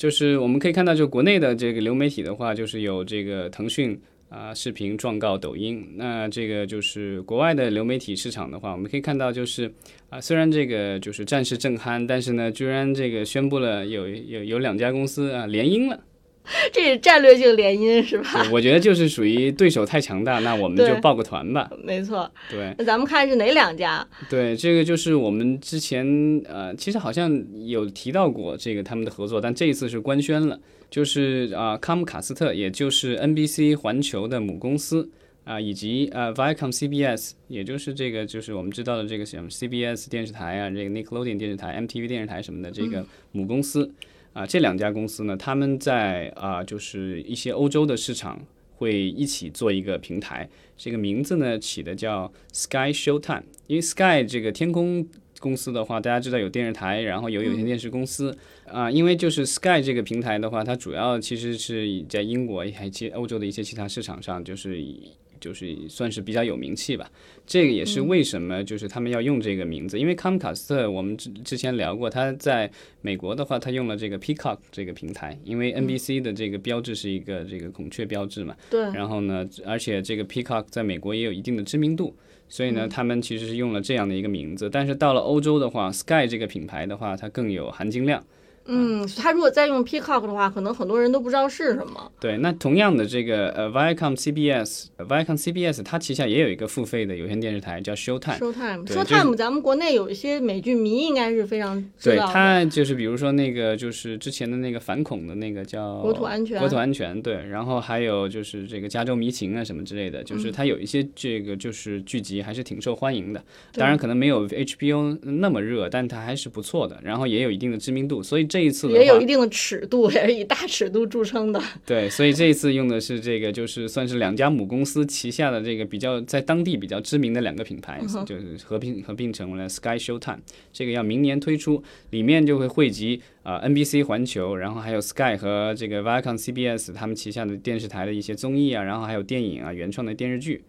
[0.00, 5.86] 就是我们可以看到，就国内的这个流媒体的话，就是有这个腾讯啊视频状告抖音。
[5.96, 9.70] 那这个就是国外的流媒体市场的话，我们可以看到，就是
[10.08, 16.00] 啊，虽然这个就是战事正酣，但是呢，居然这个宣布了有有有两家公司啊联姻了。
[16.72, 18.44] 这是战略性联姻是吧？
[18.50, 21.70] 我觉得就是属于对手太强大，那我们就抱个团吧。
[21.84, 22.74] 没错，对。
[22.78, 24.06] 那咱们看是哪两家？
[24.28, 26.04] 对，这个就是我们之前
[26.46, 27.30] 呃，其实好像
[27.66, 30.58] 有提到过这个他们的合作，但这一次是官宣了，
[30.90, 35.08] 就是啊，康姆卡斯特，也就是 NBC 环球的母公司
[35.44, 43.92] 啊，以及呃 Viacom CBS，也就是这个就是我们知道的这个什么 CBS 电视台啊，这个 Nickelodeon 电视台、MTV 电视台什么的这个母公司。
[44.32, 48.40] 啊，这两家公司呢，他们在啊，就是一些欧洲的市场
[48.76, 50.48] 会一起做一个平台。
[50.76, 55.06] 这个名字呢起的叫 Sky Showtime，因为 Sky 这个天空
[55.40, 58.36] 公司的话，大家知道有电视台，然后有有线电视公司。
[58.66, 65.10] 啊、因为就是 Sky 这个平台的话，它主要其实是以在英国还及欧洲的一些其他市场上，就是以
[65.40, 67.10] 就是算是比较有名气吧。
[67.46, 78.54] 这个也是为什么就是他们要用这个名字，因为康卡斯特我们之之前聊过，他在美国的话，他用了这个 Peacock 这个平台，因为 NBC 的这个标志是一个这个孔雀标志嘛。
[78.70, 82.14] 对，然后呢，而且这个 Peacock 在美国也有一定的知名度，
[82.48, 84.70] 所以呢，他们其实是用了这样的一个名字。
[84.70, 88.24] 但是到了欧洲的话，Sky 这个品牌的话，它更有含金量。
[88.72, 92.10] 嗯，他如果再用 Peacock 的话，可能很多人都不知道是什么。
[92.20, 98.38] 对，那同样的这个呃 Viacom CBS，呃 Viacom CBS 它旗下也有一个付费的有线电视台叫 Showtime。
[98.38, 102.32] Showtime，对 Showtime，咱们国内有一些美剧迷应该是非常知对，道的。
[102.32, 121.60] 它就是比如说那个就是之前的那个反恐的那个叫国土安全国土安全对，然后还有就是这个加州迷情啊什么之类的，嗯就是它有一些这个就是剧集还是挺受欢迎的，当然可能没有 HBO 那么热，但它还是不错的，然后也有一定的知名度，所以这一次也有一，定的尺度，也是以大尺度著称的。
[121.86, 130.38] 对，所以这一次用的是这个就是算是两家母公司旗下的这个比较在当地比较知名的两个品牌，嗯就是合并合并成为了 Sky Showtime，
[130.72, 140.64] 这个要明年推出，里面就会汇集啊、呃 NBC 环球，然后还有 Sky 和这个 Viacom CBS 他们旗下的电视台的一些综艺啊，然后还有电影啊、原创的电视剧。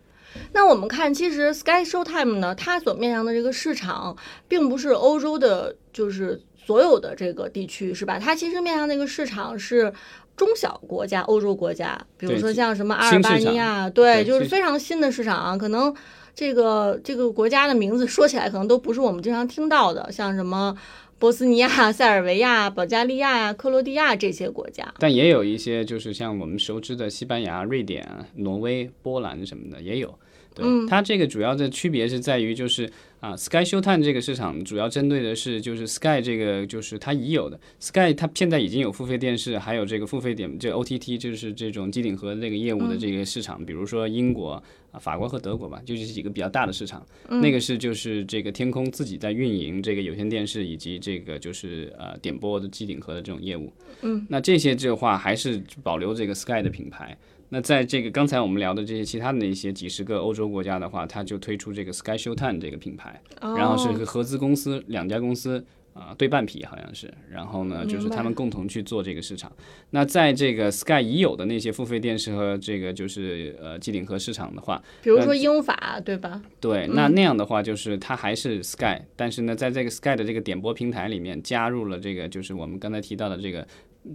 [0.53, 4.15] 那我们看，其实 Sky Showtime 呢，它所面向的这个市场，
[4.47, 8.17] 并不是欧洲的，就是所有的这个地区，是吧？
[8.17, 9.91] 它其实面向那个市场是。
[10.37, 15.93] 中小国家，欧洲国家，比如说像什么阿尔巴尼亚，对，对就是非常新的市场啊，可能
[16.33, 20.75] 这个这个国家的名字说起来可能都不是我们经常听到的，像什么
[21.19, 24.91] 波斯尼亚、塞尔维亚、保加利亚呀、克罗地亚这些国家。
[24.97, 30.17] 但也有一些就是像我们熟知的西班牙、瑞典啊、挪威、波兰什么的也有。
[30.53, 44.61] 对，它这个主要的区别是在于就是啊，Sky Showtime 这个市场主要针对的是就是 Sky 这个就是它已有的 Sky 它现在已经有付费电视，还有这个付费点这 OTT 就是这种机顶盒这个业务的这个市场，比如说英国
[44.91, 47.05] 啊、法国和德国吧，就这几个比较大的市场。
[47.29, 53.71] 那个是就是这个天空自己在运营这个有线电视以及这个就是呃点播的机顶盒的这种业务。
[54.01, 57.17] 嗯，那这些的话还是保留这个 Sky 的品牌。
[57.53, 69.51] 那在这个刚才我们聊的这些其他的那些几十个欧洲国家的话，它就推出这个 Sky Showtime 这个品牌，然后是个合资公司，两家公司啊、对半皮好像是，然后呢就是他们共同去做这个市场。
[69.89, 76.41] 那在这个 Sky 已有的那些付费电视和这个就是呃机顶盒市场的话，比如说英法，对吧？
[76.61, 83.67] 对，那那样的话就是它还是 Sky，但是呢，在这个 Sky 的这个点播平台里面加入了这个就是我们刚才提到的这个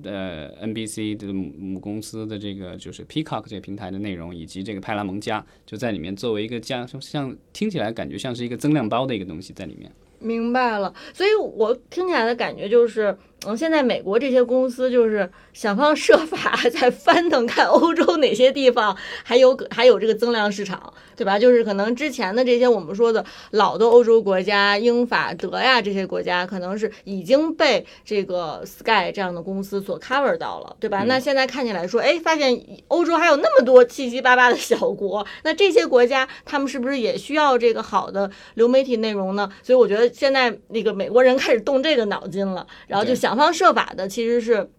[0.04, 9.90] 呃 NBC 的母公司的这个就是 Peacock 这个平台的内容，以及这个派拉蒙加就在里面作为一个加像听起来感觉像是一个增量包的一个东西在里面。
[10.18, 21.38] 明白了，所以我听起来的感觉就是，嗯，现在美国这些公司就是想方设法在翻腾，看欧洲哪些地方还有还有这个增量市场，对吧？
[21.38, 31.04] 就是可能之前的这些我们说的老的欧洲国家，英法德呀这些国家，可能是已经被这个 Sky 这样的公司所 cover 到了，对吧？
[31.06, 39.48] 那现在看起来说，哎，发现欧洲还有那么多七七八八的小国，那这些国家他们是不是也需要这个好的流媒体内容呢？
[39.62, 44.70] 所以我觉得现在那个美国人开始动这个脑筋了，然后就对想方设法的其实是。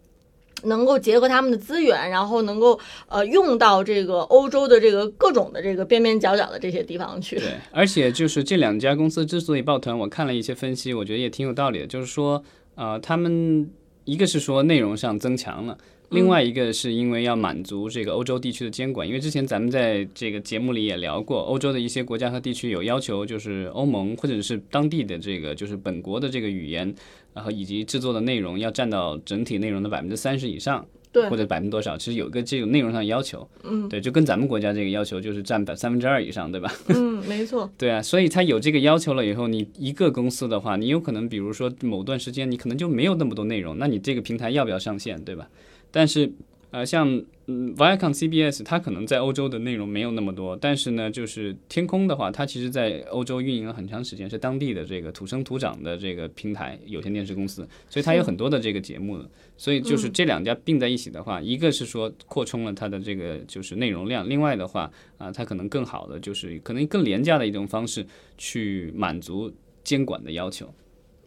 [0.63, 7.35] 能够结合他们的资源，然后能够呃用到这个欧洲的这个各种的这个边边角角的这些地方去。
[7.35, 11.85] 对，而且就是这两家公司之所以抱团，我看了一些分析，我觉得也挺有道理的。
[11.85, 13.69] 就是说，呃，他们
[14.05, 15.77] 一个是说内容上增强了。
[16.09, 26.93] 另外一个是因为要满足这个欧洲地区的监管，因为之前咱们在这个节目里也聊过，欧洲的一些国家和地区有要求，就是欧盟或者是当地的这个就是本国的这个语言，
[27.33, 30.85] 然后以及制作的内容要占到整体内容的百分之三十以上。
[31.09, 36.71] 对或者百分之多少，其实有一个这种内容上的要求，嗯，对，就跟咱们国家这个要求就是占百三分之二以上，对吧？
[36.89, 37.67] 嗯，没错。
[37.77, 45.47] 对啊，所以它有这个要求了以后，你一个公司的话，你有可能比如说某段时间你可能就没有那么多内容，那你这个平台要不要上线，对吧？
[45.91, 46.31] 但是
[46.69, 47.07] 呃，像
[47.45, 59.17] 嗯 Viacom CBS，它可能在欧洲的内容没有那么多，但是呢，就是天空的话，它其实在欧洲运营了很长时间，是当地的这个土生土长的这个平台有线电视公司，所以它有很多的这个节目。
[59.55, 68.05] 所以就是这两家并在一起的话，一个是说扩充了它的这个就是内容量，另外的话啊、它可能更好的就是可能更廉价的一种方式
[68.37, 69.51] 去满足
[69.85, 70.71] 监管的要求。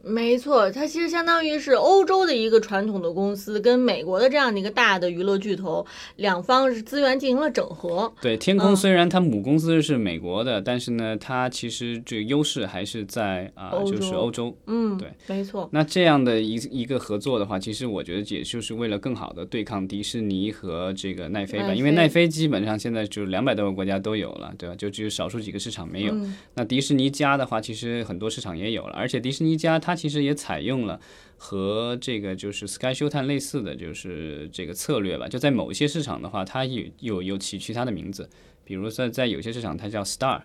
[0.02, 5.84] 没错，它其实相当于是欧洲的一个传统的公司，跟美国的这样的一个大的娱乐巨头，
[6.16, 8.12] 两方是资源进行了整合。
[8.20, 14.56] 对，天空虽然它母公司是美国的，但是呢，它其实这个优势还是在啊、就是欧洲。
[14.66, 15.68] 嗯，对，没错。
[15.72, 24.74] 那这样的一一个合作的话，其实我觉得也就是为了更好的对抗迪士尼和这个奈飞吧，奈因为奈飞基本上现在就是两百多个国家都有了，对吧？
[24.76, 26.14] 就只有少数几个市场没有。
[26.14, 31.00] 嗯那迪士尼家的话，其实很多市场也有了，而且迪士尼家它它其实也采用了
[31.36, 35.26] 和这个就是 Sky Showtime 类似的就是这个策略吧。
[35.26, 38.30] 就在某些市场的话，它有有有起其他的名字，
[38.64, 40.42] 比如说在有些市场它叫 Star。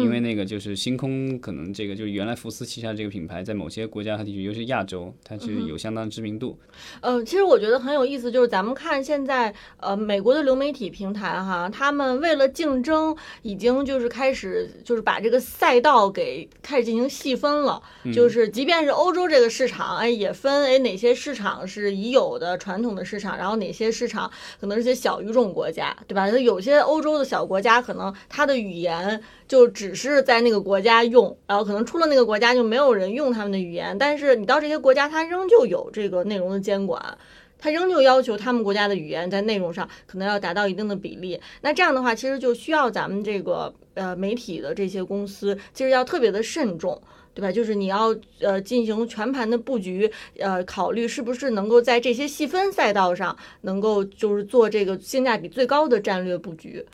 [0.00, 6.58] 因为那个就是星空，可能这个就是原来福斯旗下这个品牌，在某些国家和地区，尤其是亚洲，它是有相当知名度。
[7.00, 17.82] 呃，其实我觉得很有意思，就是咱们看现在呃美国的流媒体平台哈，他们为了竞争，已经就是开始就是把这个赛道给开始进行细分了，
[18.14, 24.30] 就是即便是欧洲这个市场，哎也分哎哪些市场是已有的传统的市场，然后哪些市场
[24.60, 26.30] 可能是些小语种国家，对吧？
[26.30, 37.18] 就有些欧洲的小国家可能它的语言就只只是在那个国家用，然后可能出了那个国家就没有人用他们的语言，但是你到这些国家，它仍旧有这个内容的监管。
[37.58, 41.40] 它仍旧要求他们国家的语言在内容上可能要达到一定的比例。
[41.62, 47.02] 那这样的话，其实就需要咱们这个呃媒体的这些公司，其实要特别的慎重。
[47.34, 47.50] 对吧？
[47.50, 56.84] 就是你要呃进行全盘的布局，呃，考虑是不是能够在这些细分赛道上，能够就是做这个性价比最高的战略布局。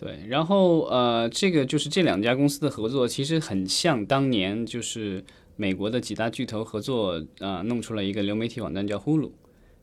[0.00, 5.24] 对，然后呃，这个就是这两家公司的合作，其实很像当年就是
[5.56, 9.28] 美国的几大巨头合作啊、呃弄出了一个流媒体网站叫呼噜。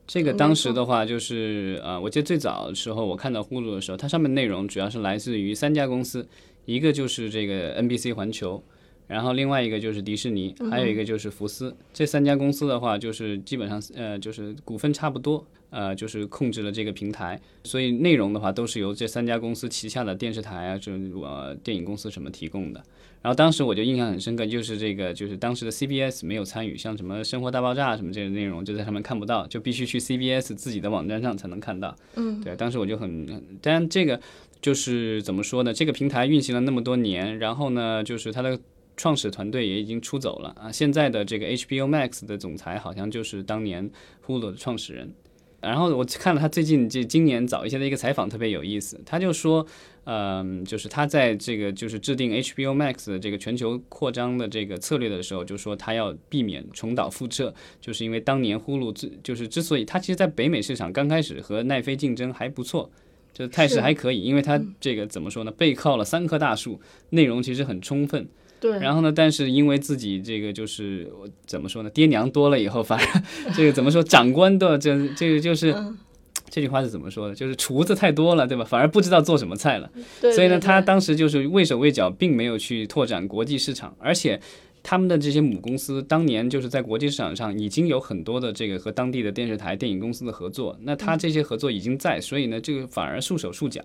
[0.06, 6.26] 这个当时的话，就是呃，我记得最早的时候，我看到呼噜的时候，它上面内容主要是来自于三家公司，
[6.64, 8.62] 一个就是这个 NBC 环球，
[9.06, 11.74] 然后另外一个就是迪士尼，还有一个就是福斯。
[11.92, 22.82] 这三家公司的话，就是基本上呃，就是股份差不多，呃，就是控制了这个平台，所以内容的话都是由这三家公司旗下的电视台啊，这呃电影公司什么提供的。
[23.22, 31.96] 然后当时我就印象很深刻，就是这个就是当时的 CBS 没有参与，像什么《生活大爆炸》什么这些内容就在上面看不到，就必须去 CBS 自己的网站上才能看到。
[32.14, 33.26] 嗯，对，当时我就很，
[33.60, 34.20] 当然这个
[34.60, 35.72] 就是怎么说呢？
[35.72, 38.58] 这个平台运行了那么多年，然后呢，就是它的。
[38.96, 40.72] 创始团队也已经出走了啊！
[40.72, 43.90] 现在的这个 HBO Max 的总裁好像就是当年
[44.26, 45.12] Hulu 的创始人。
[45.60, 49.00] 然后我看了他最近这今年早一些的一个采访，特别有意思。
[49.04, 49.66] 他就说，
[50.04, 62.90] 嗯，就是他在这个就是制定 HBO Max 的这个全球扩张的这个策略的时候，就说他要避免重蹈覆辙，就是因为当年呼噜之就是之所以他其实，在北美市场刚开始和奈飞竞争还不错。
[63.32, 65.50] 就态势还可以，因为他这个怎么说呢？
[65.50, 66.80] 背靠了三棵大树，
[67.10, 68.26] 内容其实很充分。
[68.66, 71.10] 对，然后呢，但是因为自己这个就是
[71.46, 71.90] 怎么说呢？
[71.90, 73.22] 爹娘多了以后，反而
[73.54, 74.02] 这个怎么说？
[74.02, 75.96] 长官的这这个就是、嗯
[76.50, 77.34] 这句话是怎么说的？
[77.34, 78.64] 就是厨子太多了，对吧？
[78.64, 79.90] 反而不知道做什么菜了。
[80.20, 84.40] 对所以呢，他当时就是畏手畏脚，并没有去拓展国际市场，而且。
[84.88, 93.82] 他们的这些母公司当年就是在国际市场上已经有很多的这个和当地的电视台、电影公司的合作，那他这些合作已经在，所以呢，这个反而束手束脚，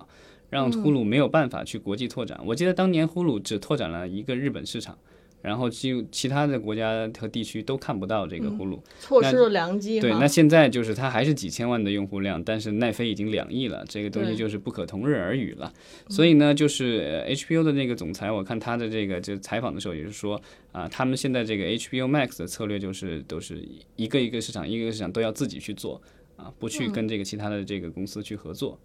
[0.51, 2.39] 让呼噜没有办法去国际拓展。
[2.45, 4.95] 我记得当年呼噜只拓展了一个日本市场，
[5.41, 8.77] 然后就其他的国家和地区都看不到这个呼噜。
[8.99, 15.71] 错失了良机对，那现在就是它还是几千万的用户量，但是奈飞已经两亿了，这个东西就是不可同日而语了。
[16.09, 20.39] 所以呢，就是呃 HBO 的那个总裁，我看他的这个就采访的时候也是说
[20.73, 25.99] 啊，他们现在这个 HBO Max 的策略就是都是一个一个市场一个一个市场都要自己去做
[26.35, 28.77] 啊，不去跟这个其他的这个公司去合作。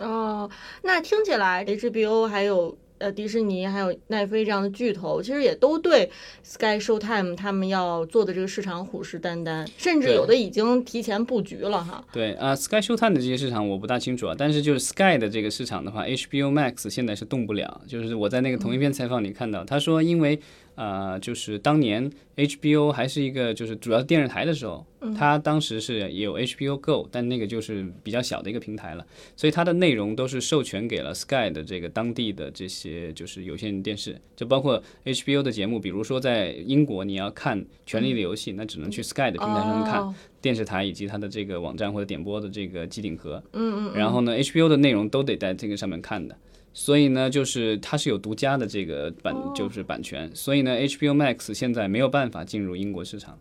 [0.00, 0.48] 哦，
[0.82, 6.10] 那听起来 HBO 还有呃迪士尼还有奈飞这样的巨头，其实也都对
[6.42, 12.04] Sky Showtime 他们要做的这个市场虎视眈眈，甚至有的已经提前布局了哈。
[12.12, 17.80] 对啊、s k y Showtime 的这些市场我不大清楚啊，但是就是 Sky 的这个市场的话，HBO Max 现在是动不了。
[17.86, 20.38] 就是我在那个同一篇采访里看到，他说因为
[20.78, 29.04] 呃，就是当年 HBO 还是一个就是主要电视台的时候，它当时是也有 HBO Go，但那个就是比较小的一个平台了，
[29.34, 40.00] 所以它的内容都是授权给了 Sky 的这个当地的这些就是有线电视，就包括 HBO 的节目，比如说在英国你要看《权力的游戏》，那只能去 Sky 的平台上面看。
[40.00, 46.36] 哦电视台以及它的这个网站或者点播的这个机顶盒，嗯嗯，然后呢，HBO 的内容都得在这个上面看的，
[46.80, 53.36] 所以呢，就是它是有独家的这个版，就是版权，所以呢，HBO Max 现在没有办法进入英国市场，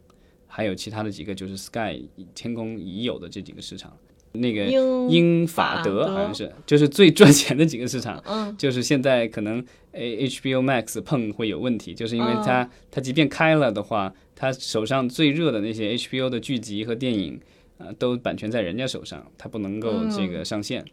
[0.47, 2.01] 还有其他的几个就是 Sky
[2.33, 3.95] 天空已有的这几个市场。
[4.31, 8.19] 那个英英法法德德好像是，就是最赚钱的几个市场。
[8.25, 17.39] 嗯 就是现在可能 A HBO Max 碰会有问题，就是因为哦它、它即便开了的话，它手上最热的那些 HBO 的剧集和电影，
[17.77, 20.83] 呃，都版权在人家手上，它不能够嗯这个上线，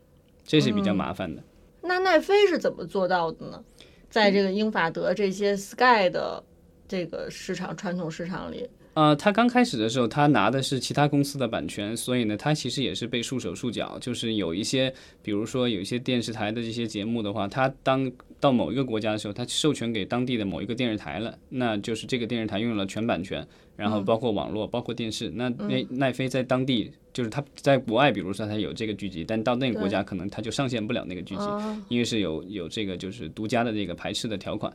[0.45, 1.43] 这是比较麻烦的。
[1.85, 3.63] 那奈飞是怎么做到的呢？
[4.09, 6.43] 在这个英法德这些 Sky 的
[6.89, 13.99] 这个市场传统市场里，呃，他刚开始的时候，他拿的是其他公司的版权，所以呢，他其实也是被束手束脚。
[14.01, 23.45] 就是有一些，比如说有一些电视台的这些节目的话，他当到某一个国家的时候，他授权给当地的某一个电视台了，那就是这个电视台拥有了全版权，
[23.77, 25.31] 然后包括网络，包括电视。
[25.31, 34.73] 那奈奈飞在当地，就是他在国外，比如说他有这个剧集，但到那个国家可能他就上线不了那个剧集，哦因为是有有这个就是独家的这个排斥的条款。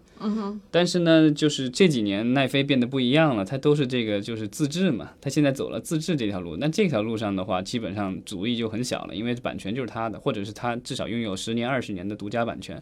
[0.69, 6.57] 但是呢，就是这几年奈飞变得不一样了，它都是这个就是自制嘛，它现在走了自制这条路。
[6.57, 12.81] 那这条路上的话，基本上阻力就很小了，因为版权就是他的，或者是他至少拥有十年、二十年的独家版权。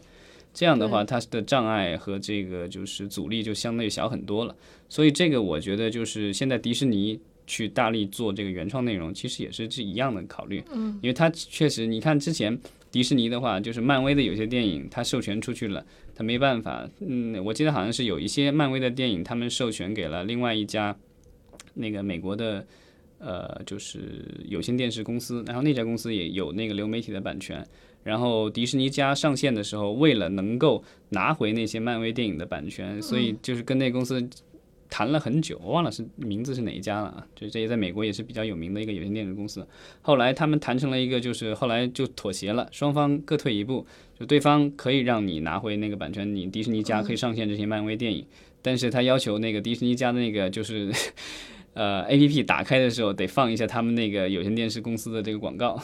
[0.52, 4.54] 这样的话，它的障碍和这个就是阻力就相对小很多了。
[4.88, 10.62] 所以这个我觉得就是现在迪士尼去大力做这个原创内容，其实也是这一样的考虑。
[10.72, 12.58] 嗯，因为它确实，你看之前
[12.90, 15.84] 迪士尼的话，就是漫威的有些电影它授权出去了。
[16.14, 20.96] 它没办法，嗯，我记得好像是有一些漫威的电影，他们授权给了另外一家
[21.74, 22.66] 那个美国的
[23.18, 27.64] 呃，就是有线电视公司，然后那家公司也有那个流媒体的版权。
[28.02, 34.26] 然后迪士尼家上线的时候，为了能够拿回那些漫威电影的版权，所以就是跟那公司
[34.88, 37.26] 谈了很久，我忘了是名字是哪一家了啊？
[37.34, 39.66] 就这也在美国也是比较有名的一个有线电视公司。
[40.00, 43.86] 后来他们谈成了一个，就是后来就妥协了，双方各退一步，
[44.18, 48.24] 就对方可以让你拿回那个版权，你迪士尼家可以上线这些漫威电影，
[48.62, 50.90] 但是他要求那个迪士尼家的那个就是。
[51.74, 55.80] 呃，A P P 打开的时候得放一下他们那个有线电视公司的这个广告，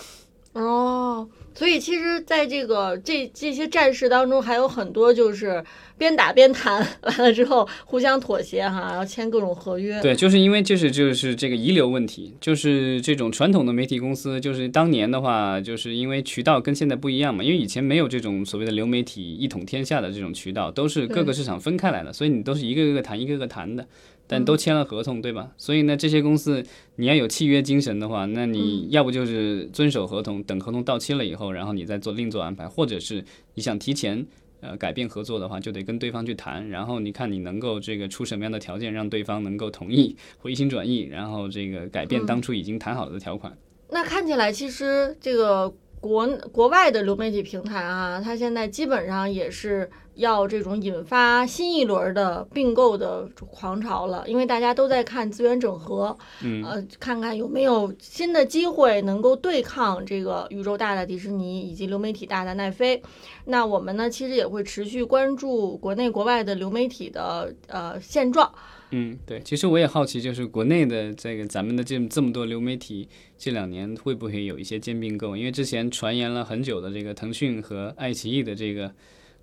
[0.54, 5.62] 哦，所以其实在这个这这些战事当中，还有很多就是
[5.98, 10.00] 边打边谈， 完了之后互相妥协哈，然后签各种合约。
[10.00, 23.84] 对，就是因为就是就是这个遗留问题，就是这种传统的媒体公司，就是当年的话，就是因为渠道跟现在不一样嘛，因为以前没有这种所谓的流媒体一统天下的这种渠道，都是各个市场分开来的，所以你都是一个个谈，一个个谈的，
[24.26, 25.52] 但都签了合同，对吧？
[25.56, 26.64] 所以呢，这些公司
[26.96, 34.26] 你要有契约精神的话，那你要不就是遵守合同，等合同到期了以后，然后你再做另做安排，或者是你想提前。
[34.60, 43.54] 呃，改变合作的话，就得跟对方去谈，然后你看你能够这个出什么样的条件，让对方能够同意回心转意，然后这个改变当初已经谈好的条款。
[43.90, 45.70] 那看起来其实这个
[46.00, 63.02] 国国外的流媒体平台啊，它现在基本上也是要这种引发新一轮的并购的狂潮了，因为大家都在看资源整合，嗯，呃，看看有没有新的机会能够对抗这个宇宙大的迪士尼以及流媒体大的奈飞。
[63.46, 68.50] 那我们呢，其实也会持续关注国内国外的流媒体的呃现状。
[68.90, 75.36] 嗯，对，其实我也好奇，就是国内的这个咱们的这这么多流媒体，这两年会不会有一些兼并购？
[75.36, 78.92] 因为之前传言了很久的这个腾讯和爱奇艺的这个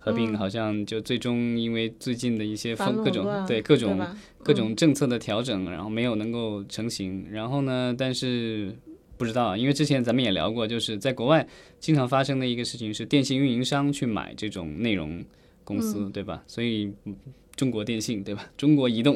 [0.03, 4.01] 合并，嗯好像就最终因为最近的一些风各种对各种
[4.43, 7.27] 各种政策的调整，然后没有能够成型。
[7.31, 8.75] 然后呢，但是
[9.15, 11.47] 不知道，因为之前咱们也聊过，就是在国外
[11.79, 15.23] 经常发生的一个事情是电信运营商去买这种内容
[15.63, 16.43] 公司，对吧？
[16.47, 17.15] 所以嗯
[17.55, 18.43] 中国电信对吧？
[18.57, 19.15] 中国移动、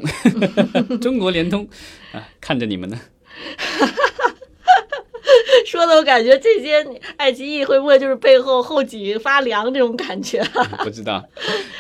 [1.02, 1.68] 中国联通
[2.14, 3.02] 啊，看着你们呢。
[5.66, 6.86] 说的我感觉这些
[7.18, 10.44] 爱奇艺会不会就是背后后脊发凉这种感觉？
[10.84, 11.24] 不知道，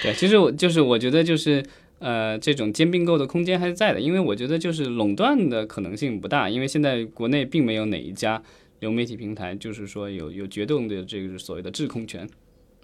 [0.01, 1.63] 对，其实我就是我觉得就是
[1.99, 8.41] 呃，这种兼并购的空间还是在的，因为我觉得就是垄断的可能性不大，因为现在国内并没有哪一家
[8.79, 12.27] 流媒体平台就是说有有决定的这个所谓的制控权。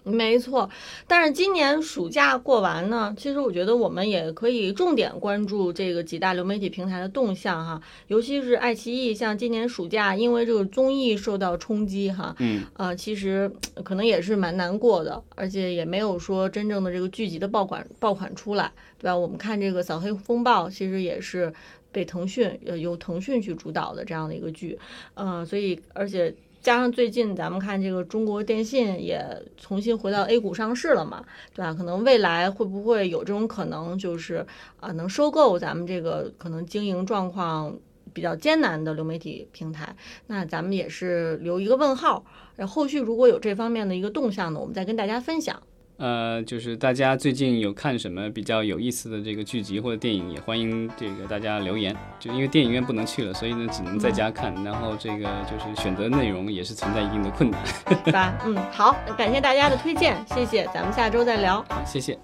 [0.04, 0.68] 没错，
[1.06, 19.16] 但是今年暑假过完呢，其实我觉得我们也可以重点关注这个几大流媒体平台的动向哈，尤其是爱奇艺，像今年暑假因为这个综艺受到冲击哈，嗯，呃，其实呃可能也是蛮难过的，而且也没有说真正的这个剧集的爆款爆款出来，对吧？
[19.16, 21.52] 我们看这个《扫黑风暴》，其实也是
[21.92, 24.76] 被腾讯呃由腾讯去主导的这样的一个剧，
[25.14, 26.34] 呃，所以而且。
[26.62, 31.74] 加上最近咱们看这个中国电信也重新回到 A 股上市了嘛，对吧？
[31.74, 34.46] 可能未来会不会有这种可能，就是
[34.78, 37.76] 啊能收购咱们这个可能经营状况
[38.12, 39.96] 比较艰难的流媒体平台？
[40.28, 42.24] 那咱们也是留一个问号。
[42.54, 45.60] 然后后续如果有这方面的一个动向呢，我们再跟大家分享。
[46.02, 51.96] 呃，就是大家最近有看什么比较有意思的这个剧集或者电影，也欢迎这个大家留言。
[52.18, 57.60] 就因为电影院不能去了，所以呢只能在家看，然后这个就是选择内容也是存在一定的困难。
[58.02, 58.34] 对吧？
[58.44, 61.64] 嗯，好，感谢大家的推荐，谢谢，咱们下周再聊。
[61.68, 62.18] 好，谢谢。